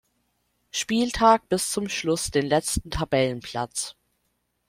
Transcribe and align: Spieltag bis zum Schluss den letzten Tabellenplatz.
Spieltag 0.71 1.47
bis 1.47 1.69
zum 1.69 1.87
Schluss 1.87 2.31
den 2.31 2.47
letzten 2.47 2.89
Tabellenplatz. 2.89 3.95